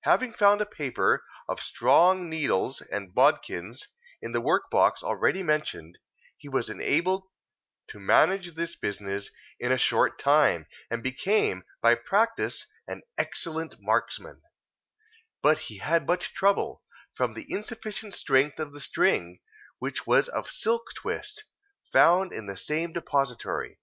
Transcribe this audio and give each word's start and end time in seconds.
Having 0.00 0.32
found 0.32 0.60
a 0.60 0.66
paper 0.66 1.24
of 1.48 1.62
strong 1.62 2.28
needles 2.28 2.80
and 2.80 3.14
bodkins, 3.14 3.86
in 4.20 4.32
the 4.32 4.40
work 4.40 4.64
box 4.68 5.00
already 5.00 5.44
mentioned, 5.44 6.00
he 6.36 6.48
was 6.48 6.68
enabled 6.68 7.28
to 7.86 8.00
manage 8.00 8.56
this 8.56 8.74
business 8.74 9.30
in 9.60 9.70
a 9.70 9.78
short 9.78 10.18
time, 10.18 10.66
and 10.90 11.04
became, 11.04 11.62
by 11.80 11.94
practice, 11.94 12.66
an 12.88 13.02
excellent 13.16 13.76
marksman; 13.78 14.42
but 15.40 15.60
he 15.70 15.78
had 15.78 16.04
much 16.04 16.34
trouble, 16.34 16.82
from 17.14 17.34
the 17.34 17.46
insufficient 17.48 18.12
strength 18.12 18.58
of 18.58 18.72
the 18.72 18.80
string, 18.80 19.38
which 19.78 20.04
was 20.04 20.28
of 20.28 20.50
silk 20.50 20.82
twist, 20.96 21.44
found 21.92 22.32
in 22.32 22.46
the 22.46 22.56
same 22.56 22.92
depository. 22.92 23.78